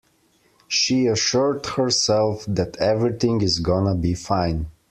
[0.67, 4.65] She assured herself that everything is gonna be fine.